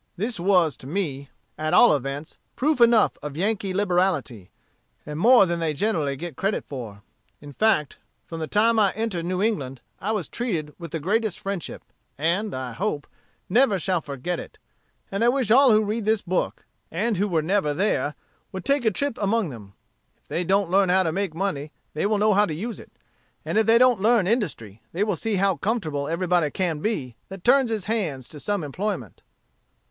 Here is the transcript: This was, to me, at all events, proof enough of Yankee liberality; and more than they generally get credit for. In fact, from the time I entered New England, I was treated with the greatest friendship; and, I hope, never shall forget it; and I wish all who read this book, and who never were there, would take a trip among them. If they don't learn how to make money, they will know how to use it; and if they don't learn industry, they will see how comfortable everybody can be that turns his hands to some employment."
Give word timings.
This 0.17 0.39
was, 0.39 0.77
to 0.77 0.87
me, 0.87 1.29
at 1.59 1.75
all 1.75 1.95
events, 1.95 2.39
proof 2.55 2.81
enough 2.81 3.19
of 3.21 3.37
Yankee 3.37 3.71
liberality; 3.71 4.49
and 5.05 5.19
more 5.19 5.45
than 5.45 5.59
they 5.59 5.75
generally 5.75 6.15
get 6.15 6.35
credit 6.35 6.65
for. 6.65 7.03
In 7.39 7.53
fact, 7.53 7.99
from 8.25 8.39
the 8.39 8.47
time 8.47 8.79
I 8.79 8.93
entered 8.93 9.25
New 9.27 9.43
England, 9.43 9.79
I 9.99 10.11
was 10.11 10.27
treated 10.27 10.73
with 10.79 10.89
the 10.89 10.99
greatest 10.99 11.37
friendship; 11.37 11.83
and, 12.17 12.55
I 12.55 12.71
hope, 12.73 13.05
never 13.47 13.77
shall 13.77 14.01
forget 14.01 14.39
it; 14.39 14.57
and 15.11 15.23
I 15.23 15.29
wish 15.29 15.51
all 15.51 15.69
who 15.71 15.83
read 15.83 16.05
this 16.05 16.23
book, 16.23 16.65
and 16.89 17.17
who 17.17 17.27
never 17.43 17.67
were 17.67 17.73
there, 17.75 18.15
would 18.51 18.65
take 18.65 18.85
a 18.85 18.89
trip 18.89 19.19
among 19.21 19.49
them. 19.49 19.73
If 20.17 20.27
they 20.27 20.43
don't 20.43 20.71
learn 20.71 20.89
how 20.89 21.03
to 21.03 21.11
make 21.11 21.35
money, 21.35 21.71
they 21.93 22.07
will 22.07 22.17
know 22.17 22.33
how 22.33 22.47
to 22.47 22.55
use 22.55 22.79
it; 22.79 22.89
and 23.45 23.55
if 23.59 23.67
they 23.67 23.77
don't 23.77 24.01
learn 24.01 24.25
industry, 24.25 24.81
they 24.93 25.03
will 25.03 25.15
see 25.15 25.35
how 25.35 25.57
comfortable 25.57 26.07
everybody 26.07 26.49
can 26.49 26.79
be 26.79 27.17
that 27.29 27.43
turns 27.43 27.69
his 27.69 27.85
hands 27.85 28.27
to 28.29 28.39
some 28.39 28.63
employment." 28.63 29.21